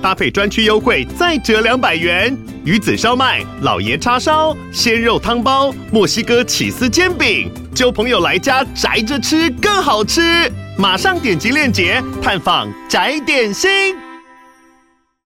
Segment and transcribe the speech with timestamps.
[0.00, 2.36] 搭配专区优惠再折两百元。
[2.64, 10.50] 鱼子烧麦、老爷叉烧、鲜肉汤包、墨西哥起司煎饼，揪朋友来家宅着吃更好吃。
[10.78, 13.96] 马上点击链接探访宅点心。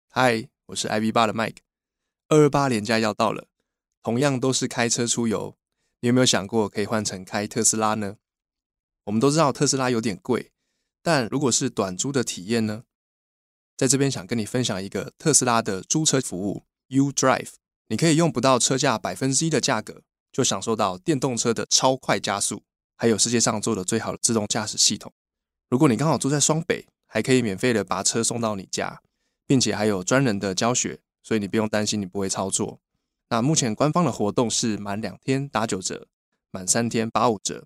[0.10, 1.58] 嗨，我是 iv8 的 Mike。
[2.30, 3.48] 二二八连假要到了，
[4.02, 5.58] 同样都是开车出游，
[6.00, 8.16] 你有没有想过可以换成开特斯拉呢？
[9.06, 10.52] 我们都知道特斯拉有点贵，
[11.02, 12.84] 但如果是短租的体验呢？
[13.82, 17.54] 在这边想跟你分享一个特斯拉的租车服务 U Drive，
[17.88, 22.62] 你可以用不到车价百分之一的价格，就享受到电动车的超快加速，
[22.96, 25.12] 还有世界上做的最好的自动驾驶系统。
[25.68, 29.02] 如果你刚好住在双北，还可以免费的把车送到你家，
[29.48, 32.80] 并且还有专人的教学，所以你不用担心你不会操作。
[33.30, 36.06] 那目前官方的活动是满两天打九折，
[36.52, 37.66] 满三天八五折。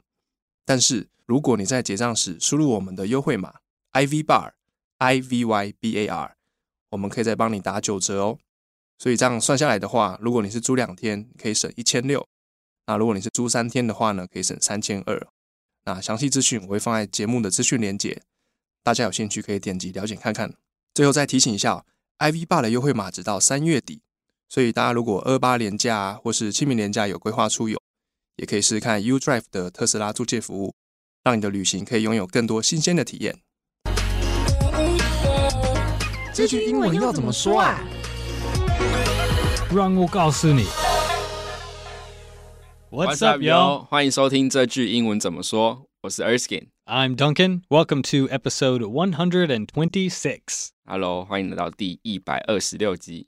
[0.63, 3.55] 但是如果你在结账时输入我们的优惠码
[3.91, 4.53] IV Bar
[4.97, 6.35] I V Y B A R，
[6.91, 8.39] 我们可以再帮你打九折哦。
[8.97, 12.21] 所以这样算下来的话，如果你是租两天，可以省一千六；
[12.87, 15.27] 那如果你是租三天的话呢，可以省三千二。
[15.83, 18.23] 那详细资讯我会放在节目的资讯连结，
[18.81, 20.53] 大家有兴趣可以点击了解看看。
[20.93, 21.85] 最后再提醒一下
[22.19, 24.01] ，iv8 的优惠码直到三月底，
[24.47, 27.77] 所以大家如果二八连假或是清明连假有规划出游，
[28.37, 30.73] 也可以试试看 U Drive 的特斯拉租借服务，
[31.23, 33.41] 让你的旅行可以拥有更多新鲜的体验。
[36.35, 37.81] 这句英文要怎么说啊？
[39.73, 40.65] 让我告诉你。
[42.91, 43.85] What's up, yo？
[43.85, 45.87] 欢迎收听这句英文怎么说。
[46.01, 46.67] 我是 Erskine。
[46.83, 47.61] I'm Duncan.
[47.69, 50.71] Welcome to episode one hundred and twenty-six.
[50.83, 53.27] Hello，欢迎来到第一百二十六集。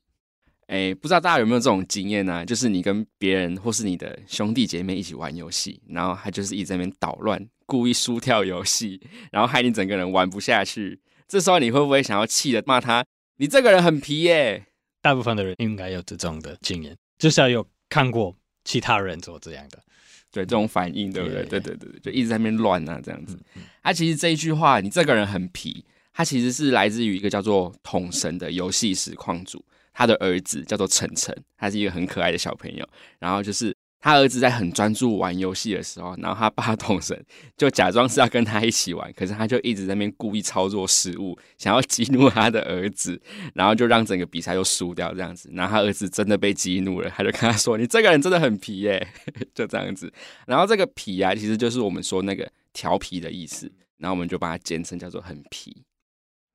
[0.65, 2.45] 哎，不知道大家有没有这种经验呢、啊？
[2.45, 8.99] 就是你跟别人或是你的兄弟姐妹一起玩游戏，然后他就是一直在那边捣乱，故意输掉游戏，
[9.31, 10.99] 然后害你整个人玩不下去。
[11.27, 13.05] 这时候你会不会想要气的骂他？
[13.37, 14.65] 你这个人很皮耶！
[15.01, 18.35] 大部分的人应该有这种的经验，至少有看过。
[18.63, 19.79] 其他人做这样的，
[20.29, 21.45] 对这种反应，对不对？
[21.45, 23.39] 对对对对，就一直在那边乱啊，这样子。
[23.81, 32.85] 他其实这一句话，你这个人很皮，他其实是来自于一个叫做统神的游戏实况组，他的儿子叫做晨晨，他是一个很可爱的小朋友，
[33.19, 33.76] 然后就是。
[34.07, 37.25] 他儿子在很专注玩游戏的时候，然后他爸统神
[37.57, 43.21] 就假装是要跟他一起玩，可是他就一直在那边故意操作失误，想要激怒他的儿子，
[43.53, 45.49] 然后就让整个比赛又输掉这样子。
[45.51, 49.05] 然后他儿子真的被激怒了，他就跟他说：“你这个人真的很皮耶。”
[49.53, 50.09] 就这样子。
[50.45, 55.83] 然后这个皮啊，其实就是我们说那个调皮的意思，然后我们就把它简称叫做很皮。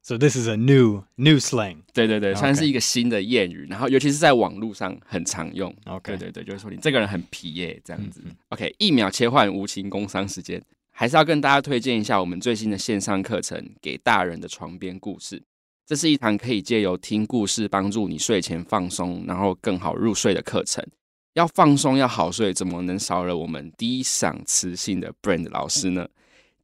[0.04, 1.82] So this is a new new slang。
[1.92, 5.72] 对对对，算是一个新的谚语，然后尤其是在网络上很常用。
[5.86, 8.20] OK，对对对，就是说你这个人很皮耶，这样子。
[8.48, 15.38] OK，一秒切换无情工商时间，还是要跟大家推荐一下我们最新的线上课程《给大人的床边故事》。
[15.86, 20.84] 这是一堂可以借由听故事帮助你睡前放松，然后更好入睡的课程。
[21.34, 26.08] 要放松要好睡，怎么能少了我们低嗓磁性的 Brand 老师呢？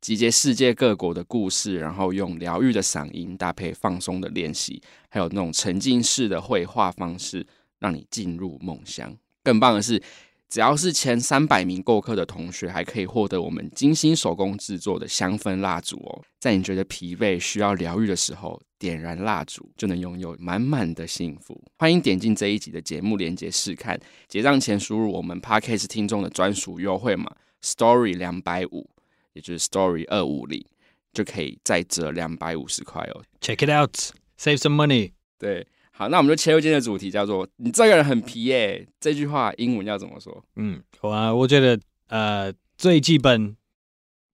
[0.01, 7.47] 集结世界各国的故事，然后用疗愈的嗓音搭配放松的练习，还有那种沉浸式的绘画方式，
[7.79, 9.17] 让你进入梦乡。
[9.43, 10.01] 更棒的是，
[10.49, 16.23] 只要是前三百名购课的同学，还可以获得我们精心手工制作的香氛蜡烛哦。
[16.39, 21.61] 在你觉得疲惫、需要疗愈的时候，点燃蜡烛就能拥有满满的幸福。
[21.77, 23.99] 欢迎点进这一集的节目链接试看，
[24.29, 28.89] 结账前输入我们 Podcast 听众的专属优惠码 Story 两百五。
[29.39, 30.65] 也就是 Story 二五零
[31.13, 33.23] 就可以再折两百五十块哦。
[33.41, 33.95] Check it out,
[34.37, 35.13] save some money。
[35.39, 38.85] 对，好，那我们就切入今天的主题，叫做“你这个人很皮耶”。
[38.99, 40.45] 这句话英文要怎么说？
[40.57, 43.57] 嗯，好啊，我觉得呃，最基本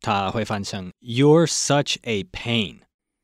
[0.00, 2.78] 他会翻成 “You're such a pain”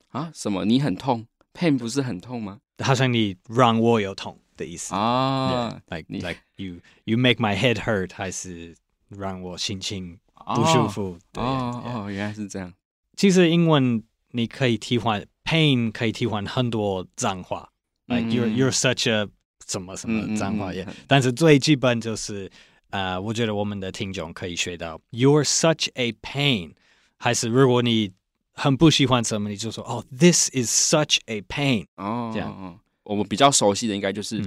[0.09, 0.31] 啊？
[0.35, 0.67] 什么？
[0.67, 2.61] 你很痛？Pain 不是很痛吗？
[2.85, 5.81] 好像你让我有痛的意思啊。
[5.89, 8.75] Like like you you make my head hurt，还是
[9.09, 10.19] 让我心情？
[10.55, 12.73] 不舒服，对哦哦，原来是这样。
[13.17, 17.69] 其实英文你可以替换 pain，可以替换很多脏话
[18.07, 19.29] ，like you're you're such a
[19.67, 20.87] 什么什么脏话也。
[21.07, 22.51] 但是最基本就是，
[22.91, 26.73] 呃，我觉得我们的听众可以学到 you're such a pain，
[27.19, 28.13] 还是如果你
[28.53, 31.87] 很不喜欢什么，你就说哦，this is such a pain。
[31.97, 34.43] 哦，这样，我们比较熟悉的应该就是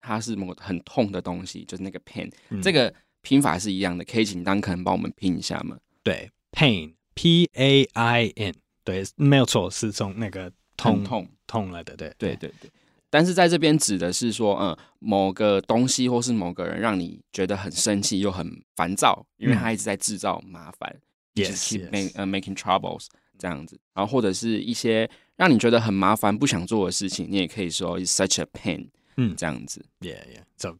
[0.00, 2.30] 它是某个很痛的东西，就是那个 pain，
[2.62, 2.92] 这个。
[3.22, 5.78] 拼法是一样的，可以请 Duncan 帮我们拼一下吗？
[6.02, 12.70] 对，pain P A I N，对，没有错，是从那个痛痛痛来的，对对对对。
[13.12, 20.96] 但是在这边指的是说，嗯，某个东西或是某个人让你觉得很生气又很烦躁，因为他一直在制造麻烦
[21.34, 23.06] ，yes，就是 make 呃 making troubles
[23.36, 23.78] 这样子。
[23.94, 28.86] 然后或者是一些让你觉得很麻烦、不想做的事情，你也可以说 such a pain，
[29.16, 29.84] 嗯，这样子。
[30.00, 30.76] Yeah, yeah.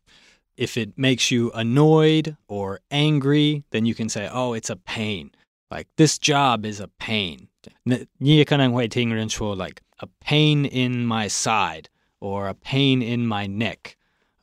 [0.60, 4.78] So if it makes you annoyed or angry, then you can say, oh, it's a
[4.78, 5.32] pain.
[5.70, 7.48] Like this job is a pain.
[7.84, 13.98] 那你也可能会听人说，like a pain in my side。or a pain in my neck,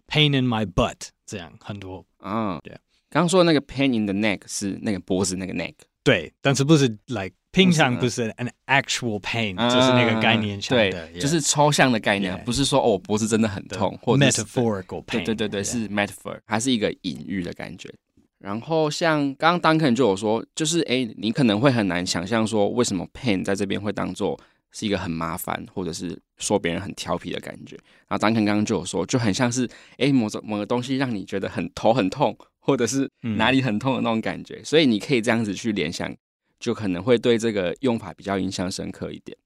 [0.07, 2.61] pain in my butt，这样很多啊。
[2.63, 2.73] 对，
[3.09, 5.75] 刚刚说的那个 pain in the neck 是那个脖子那个 neck，
[6.08, 17.94] 对，但是不是 like 平常不是 an actual pain，就是那个概念上的，对，就是抽象的概念，不是说哦脖子真的很痛，或者 metaphorical pain，对对对，是 metaphor，还是一个隐喻的感觉。
[18.40, 24.40] 然后像刚刚 Duncan 就有说，就是哎，你可能会很难想象说为什么 pain 在这边会当做。
[24.70, 27.76] 是一个很麻烦，或者是说别人很调皮的感觉。
[28.08, 29.68] 然后 Duncan 刚刚就有说，就很像是
[29.98, 32.38] 哎，某种某个东西让你觉得很头很痛，
[32.68, 34.56] 或者是哪里很痛的那种感觉。
[34.56, 36.14] 嗯、所以你可以这样子去联想，
[36.60, 39.38] 就可能会对这个用法比较印象深刻一点。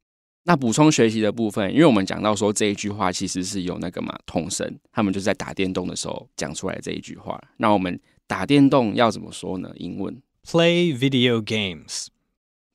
[0.44, 7.40] 那补充学习的部分，因为我们讲到说这一句话其实是有那个嘛，童声他们就是在打电动的时候讲出来这一句话。
[7.58, 9.72] 那我们打电动要怎么说呢？
[9.76, 12.08] 英文 Play video games。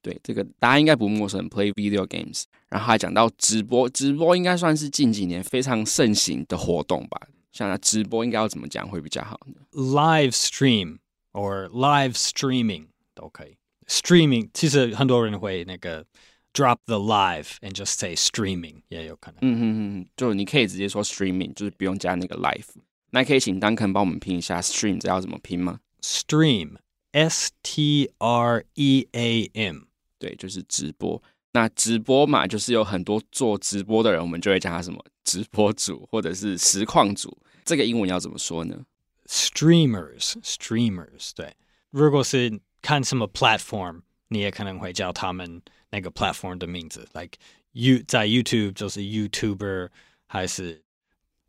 [0.00, 2.44] 对，这个大家应该不陌生，play video games。
[2.69, 7.20] 然后还讲到直播，直播应该算是近几年非常盛行的活动吧。
[7.56, 10.98] 像他直播应该要怎么讲会比较好呢？Live stream
[11.32, 13.56] or live streaming 都可以。
[13.86, 16.04] Streaming 其实很多人会那个
[16.52, 19.38] drop the live and just say streaming 也有可能。
[19.40, 22.66] 嗯嗯嗯，就你可以直接说 streaming，就是不用加那个 live。
[23.10, 29.82] 那可以请 Duncan 帮我们拼一下 stream，这要怎么拼吗？Stream，S T R E A M。
[30.18, 31.22] 对，就是直播。
[31.52, 37.34] 那直播嘛，就是有很多做直播的人，我们就会叫他什么直播主，或者是实况主。
[37.65, 38.85] 这个英文要怎么说呢？
[39.27, 41.31] Streamers，streamers。
[41.35, 41.55] 对，
[41.89, 47.38] 如果是看什么 platform，你也可能会叫他们那个 platform 的名字，like
[47.71, 49.89] you 在 YouTube 就是 YouTuber，
[50.27, 50.81] 还是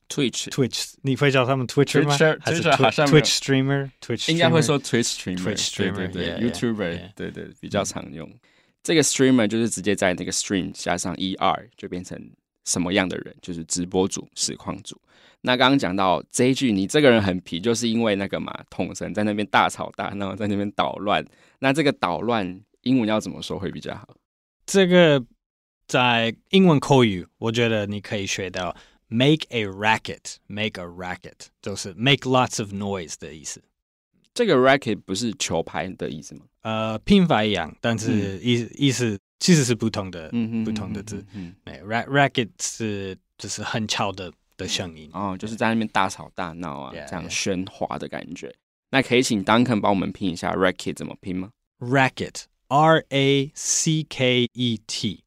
[0.09, 2.17] Twitch，Twitch，你会叫他们 Twitcher 吗？
[2.41, 8.31] 还是 Twitch streamer？Twitch 应该会说 Twitch streamer，Twitch streamer，对，YouTuber，对对，比较常用。
[8.83, 12.31] 这个 streamer 就是直接在那个 stream 加上 er 就变成
[12.68, 15.00] 什么样的人，就是直播主、实况主。
[15.42, 21.25] 那刚刚讲到这一句，你这个人很皮，就是因为那个嘛，统神在那边大吵大闹，在那边捣乱。
[21.60, 24.16] 那这个捣乱英文要怎么说会比较好？
[24.66, 25.24] 这个
[25.88, 28.75] 在英文口语，我觉得你可以学到
[29.08, 33.62] make a racket，make a racket 就是 make lots of noise 的意思。
[34.34, 36.42] 这个 racket 不是球拍的意思吗？
[36.62, 41.25] 呃，拼法一样，但是意、嗯、意思其实是不同的，嗯、不同的字。
[41.34, 48.54] 嗯，racket 是就是很吵的的声音，哦，就是在那边大吵大闹啊这样喧哗的感觉。
[48.89, 51.50] 那可以请 Duncan 帮我们拼一下 racket 怎么拼吗
[51.80, 55.24] ？racket，R A C K E T。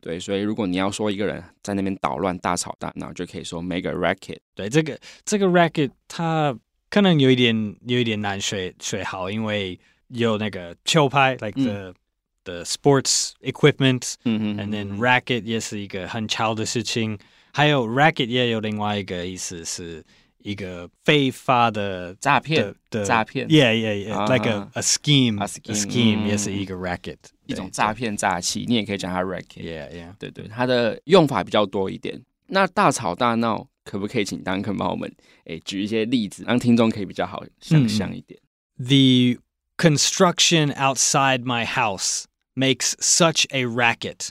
[0.00, 4.38] 对，所以如果你要说一个人在那边捣乱、大吵大闹，就可以说 make a racket。
[4.54, 6.58] 对，这个这个 racket 它。
[6.88, 11.94] 可能有一点有一点难学学好，因为有那个球拍，like the、
[12.43, 17.17] 嗯、the sports equipment，嗯嗯，and then racket 也是一个很巧的事情，
[17.53, 20.03] 还有 racket 也有另外一个意思是
[20.39, 32.21] 一个非法的诈骗的诈骗，yeah yeah yeah，like a a scheme a scheme 也是一个 racket，一种诈骗诈欺，你也可以讲它 racket，yeah yeah，对对，它的用法比较多一点。
[32.47, 33.67] 那大吵大闹。
[33.85, 38.39] 可不可以请 Duncan 帮我们诶举一些例子，让听众可以比较好想象一点。
[38.79, 39.39] The
[39.77, 42.23] construction outside my house
[42.59, 44.29] makes such a racket,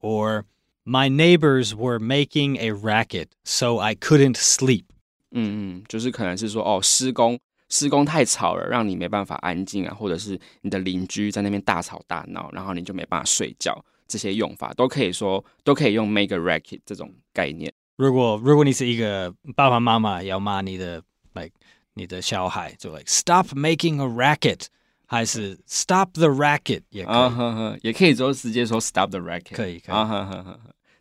[0.00, 0.44] or
[0.84, 4.84] my neighbors were making a racket, so I couldn't sleep.
[5.32, 13.84] 嗯嗯，就是可能是说哦，施工施工太吵了，让你没办法安静啊，或者是你的邻居在那边大吵大闹，然后你就没办法睡觉。
[14.08, 17.72] 这些用法都可以说，都可以用 make a racket 这种概念。
[17.96, 21.02] 如果如果你是一个爸爸妈妈要骂你的，
[21.34, 21.50] like
[21.94, 24.66] 你的小孩，就 like stop making a racket，
[25.11, 30.55] 还是 stop the racket 也可以，uh, 也可以就直接说 stop the racket，可以可以，uh,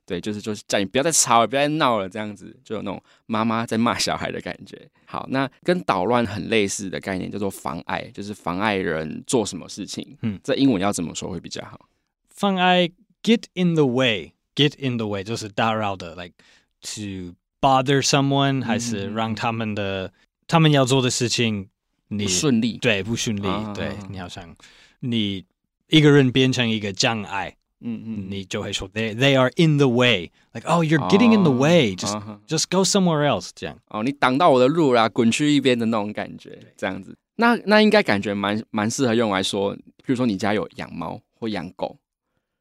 [0.04, 4.76] 对，就是就是叫你不要再吵了，不要再闹了，这样子就有那种妈妈在骂小孩的感觉。
[5.04, 10.18] 好，那跟捣乱很类似的概念叫做妨碍，就是妨碍人做什么事情。
[10.22, 11.88] 嗯，这英文要怎么说会比较好？
[12.28, 12.90] 妨碍
[13.22, 16.34] get in the way，get in the way 就是打扰的，like。
[16.82, 20.12] to bother someone，还是让他们的、嗯、
[20.46, 21.68] 他们要做的事情
[22.09, 22.77] 你顺利？
[22.77, 23.47] 对，不顺利。
[23.47, 24.55] 啊、对、啊、你好像
[25.00, 25.45] 你
[25.88, 32.38] 一个人变成一个障碍，嗯嗯，你就会说 they they are in the way，like oh you're getting in the way，just、uh huh.
[32.47, 33.77] just go somewhere else，这样。
[33.89, 37.17] 哦，你挡到我的路啦，滚去一边的那种感觉，这样子。
[37.38, 41.97] 那那应该感觉蛮蛮适合用来说，比如说你家有养猫或养狗。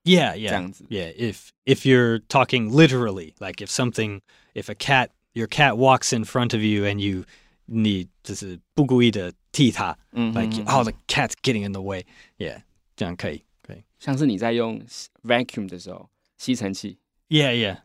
[0.02, 0.48] Yeah, yeah.
[0.48, 0.84] 这样子。
[0.90, 4.20] Yeah, if if you're talking literally, like if something,
[4.52, 7.24] if a cat, your cat walks in front of you and you
[7.69, 12.05] 你就是不故意的踢它，嗯，like oh the cat's getting in the way.
[12.37, 12.63] Yeah，
[12.95, 13.83] 这样可以可以。
[13.99, 14.81] 像是你在用
[15.23, 16.97] vacuum 的时候，吸尘器。
[17.29, 17.77] Yeah, yeah.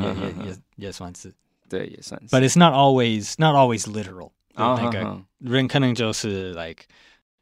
[0.00, 1.34] 也也也也算是。
[1.68, 2.28] 对，也算是。
[2.28, 4.32] But it's not always not always literal.
[4.54, 6.84] 那个人可能就是 like，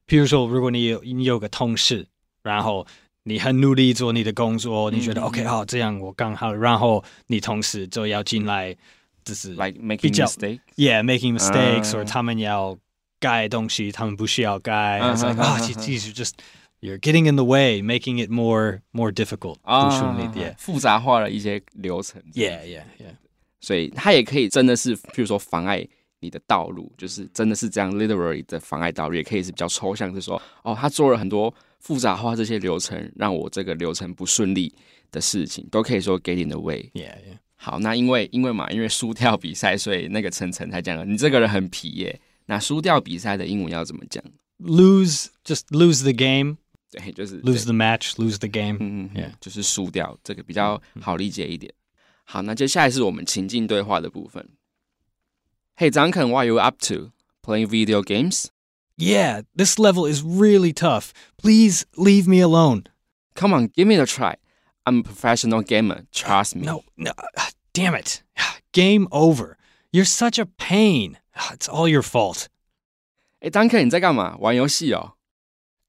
[0.06, 2.06] 譬如说，如果你有你有个同事，
[2.42, 2.86] 然后。
[3.26, 8.76] 你很努力做你的工作，你觉得 OK 好，这样我刚好，然后你同事就要进来，
[9.23, 12.77] 就是 like making mistakes，yeah making mistakes，或者他们要
[13.19, 16.33] 改东西，他们不需要改，it's like 啊，其实 just
[16.81, 23.15] you're getting in the way，making it more more difficult，不顺利点，复杂化了一些流程，yeah yeah yeah，
[23.59, 25.87] 所以它也可以真的是，譬如说妨碍
[26.19, 31.53] 你的道路，就是真的是这样 literally 的妨碍道路，也可以是比较抽象，就是说哦，他做了很多。
[31.81, 34.75] 复杂化这些流程，让我这个流程不顺利
[35.11, 37.37] 的事情，都可以说 get in the way。Yeah, yeah.
[37.56, 42.20] 好，那因为因为嘛，因为输掉比赛，所以那个晨晨才讲了，你这个人很皮耶。
[42.46, 44.22] 那输掉比赛的英文要怎么讲
[44.58, 46.58] ？Lose, just lose the game。
[46.90, 48.76] 对，就是 lose the match, lose the game。
[48.80, 51.72] 嗯嗯，就是输掉，这个比较好理解一点。
[52.24, 54.46] 好，那接下来是我们情境对话的部分。
[55.76, 57.12] Hey Duncan, what are you up to?
[57.42, 58.46] Playing video games?
[58.96, 61.12] Yeah, this level is really tough.
[61.36, 62.84] Please leave me alone.
[63.34, 64.36] Come on, give me a try.
[64.85, 66.05] I'm a professional gamer.
[66.11, 66.65] Trust me.
[66.65, 67.11] No, no,
[67.73, 68.21] damn it.
[68.71, 69.57] Game over.
[69.91, 71.17] You're such a pain.
[71.51, 72.47] It's all your fault.
[73.39, 74.35] 哎，Duncan，你在干嘛？
[74.39, 75.13] 玩游戏哦？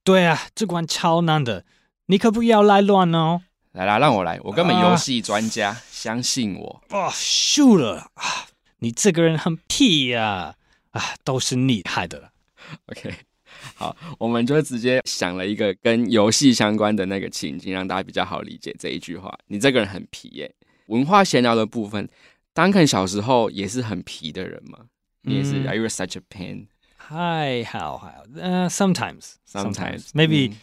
[0.05, 1.65] 对啊，这关超难的，
[2.07, 3.43] 你可不要来乱哦。
[3.73, 6.83] 来来，让我来，我根本游戏专家，uh, 相信我。
[6.91, 8.47] 哦，输了啊！
[8.79, 10.57] 你这个人很屁呀！
[10.91, 12.33] 啊，都是你害的。
[12.87, 13.15] OK，
[13.76, 19.38] 好，我们就直接想了一个跟游戏相关的那个情景，让大家比较好理解这一句话。
[19.48, 20.54] 你这个人很皮耶。
[20.88, 22.08] 文化闲聊的部分
[22.54, 24.80] ，Duncan 小时候也是很皮的人吗？
[25.24, 26.68] 嗯、你也是？Are you such a pain？
[26.96, 28.24] 还好，还好。
[28.36, 30.56] 呃、uh,，sometimes，sometimes，maybe，maybe Sometimes.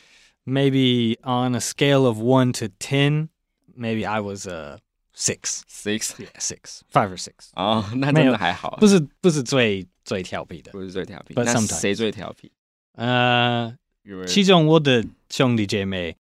[0.45, 4.79] maybe on a scale of one to ten，maybe I was a
[5.15, 7.51] six，six，yeah，six，five or six。
[7.55, 9.87] 哦，那真的还好，不是，不是最。
[10.05, 12.51] 最调皮的不是最调皮，那谁最调皮？
[12.94, 13.78] 呃，
[14.26, 16.16] 其中我的兄弟姐妹，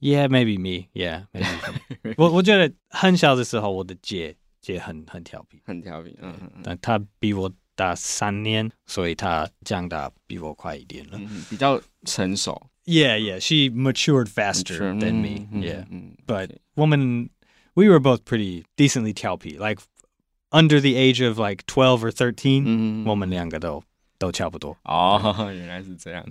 [0.00, 2.14] Yeah，maybe me，Yeah，maybe。
[2.16, 6.16] 我我觉得很小的时候，我的姐姐很很调皮，很调皮。
[6.20, 11.18] 嗯嗯，但她比我大三年，所以她长大比我快一点了，
[11.48, 12.70] 比较成熟。
[12.84, 17.30] Yeah，Yeah，she matured faster than me。Yeah，but 我们，
[17.74, 23.84] we were both pretty decently 调皮，like。Under the age of like twelve or thirteen，嗯，我们两个都
[24.17, 24.75] 都差不多。
[24.83, 26.25] 哦，原来是这样。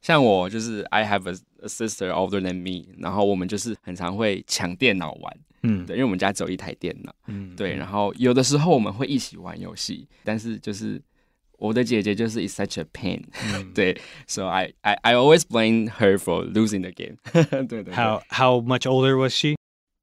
[0.00, 5.36] 像我就是 I have a, a sister older than me，然后我们就是很常会抢电脑玩。
[5.62, 7.14] 嗯，对，因为我们家只有一台电脑。
[7.26, 11.00] 嗯，对，然后有的时候我们会一起玩游戏，但是就是
[11.58, 13.22] 我的姐姐就是 is such a pain。
[13.72, 17.16] 对，so I I I always blame her for losing the game。
[17.66, 17.94] 对对。
[17.94, 19.54] How how much older was she?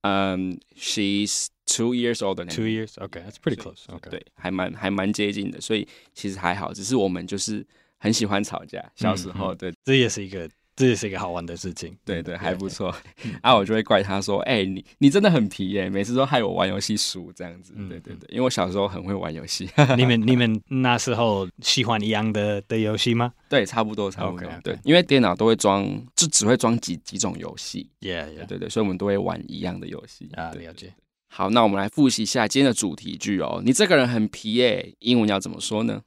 [0.03, 2.45] Um, she's Two years older.
[2.45, 3.85] Two years, okay, that's pretty close.
[3.87, 4.09] Okay.
[4.09, 7.65] 对，还蛮还蛮接近的，所以其实还好，只是我们就是
[7.97, 8.83] 很喜欢吵架。
[8.95, 11.95] 小时候，对，这也是一个，这也是一个好玩的事情。
[12.03, 12.93] 对对，还不错。
[13.41, 19.69] 啊， 我就会怪他说：“哎，你你真的很皮耶，每次都害我玩游戏输这样子。”对对对，因为我小时候很会玩游戏。
[19.95, 23.31] 你们你们那时候喜欢一样的的游戏吗？
[23.47, 24.49] 对，差不多差不多。
[24.63, 25.85] 对，因为电脑都会装，
[26.15, 27.89] 就只会装几几种游戏。
[28.01, 28.45] Yeah, yeah.
[28.45, 30.29] 对对，所以我们都会玩一样的游戏。
[30.33, 30.93] 啊，了解。
[31.33, 33.61] 好，那我们来复习一下今天的主题句哦。
[33.63, 36.03] 你这个人很皮耶，英文要怎么说呢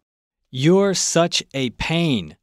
[0.50, 2.36] ？You're such a pain。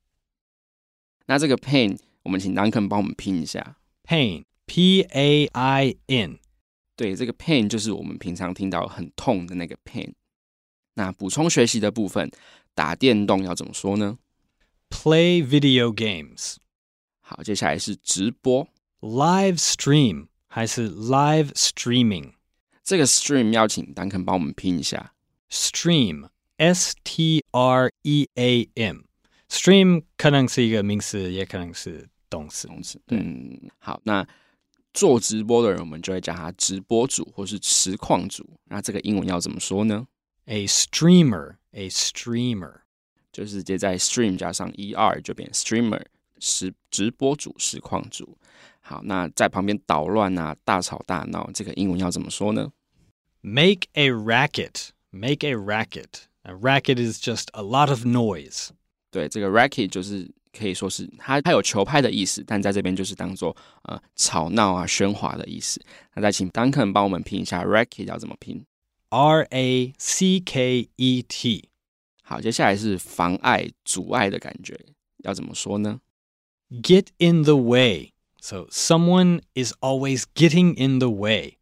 [1.28, 3.78] 那这个 pain，我们请 Duncan 帮我们拼一下。
[4.04, 4.40] Pain，P-A-I-N。
[6.96, 10.14] 对，这个 pain 就是我们平常听到很痛的那个 pain。
[10.96, 12.32] 那补充学习的部分，
[12.74, 14.18] 打电动要怎么说呢
[14.90, 16.56] ？Play video games。
[17.20, 18.68] 好，接下来是直播
[19.02, 20.30] ，Live stream。
[20.48, 22.34] 还是 live streaming，
[22.84, 25.14] 这个 stream 要请 Duncan 帮我们拼一下。
[25.50, 32.68] stream，s t r e a m，stream 可能是一个名词，也可能是动词。
[32.68, 34.26] 动词，嗯，好，那
[34.94, 38.50] 做直播的人，我们就会叫他直播主或是实况主。
[38.66, 40.08] 那这个英文要怎么说呢
[40.46, 42.82] ？A streamer，a streamer，
[43.32, 46.04] 就是直接在 stream 加上 er 就变 streamer，
[46.40, 48.38] 实直播主、实况主。
[48.92, 52.74] 好，那在旁边捣乱啊，大吵大闹，这个英文要怎么说呢
[53.40, 54.90] ？Make a racket.
[55.12, 56.24] Make a racket.
[56.42, 58.72] A racket is just a lot of noise.
[59.10, 65.82] 对，这个 racket 就是可以说是它它有球拍的意思，但在这边就是当做呃吵闹啊、喧哗的意思。
[66.16, 68.66] 那再请 Duncan 帮我们拼一下 racket 要怎么拼
[69.08, 71.70] ？R A C K E T。
[72.24, 74.78] 好，接下来是妨碍、阻碍的感觉，
[75.20, 76.02] 要怎么说呢
[76.70, 78.12] ？Get in the way.
[78.41, 81.59] So someone is always getting in the way.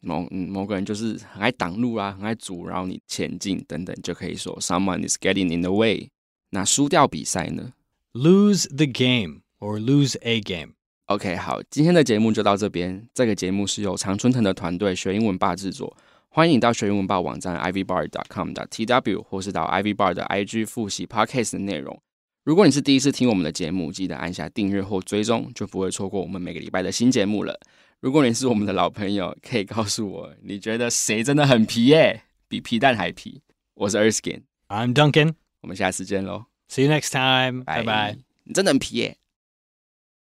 [0.00, 6.10] 某嗯某个人就是很爱挡路啊，很爱阻挠你前进等等，就可以说 someone is getting in the way。
[6.50, 7.72] 那输掉比赛呢？
[8.12, 13.08] Lose the game or lose a game。OK，好，今天的节目就到这边。
[13.14, 15.96] 这个节目是由常春藤的团队学英文吧制作。
[16.28, 22.00] 欢迎到学英文吧网站 ivybar.com 的 tw，或是到 ivybar 的 IG 复习 podcast 的内容。
[22.47, 27.59] 如果你是第一次听我们的节目，记得按下订阅或追踪，就不会错过我们每个礼拜的新节目了。
[27.99, 33.41] 如果你是我们的老朋友，可以告诉我你觉得谁真的很皮耶，比皮蛋还皮。
[33.73, 38.17] 我是 Erskine，I'm Duncan，我们下次见喽，See you next time，拜拜。
[38.45, 39.17] 你真的很皮耶。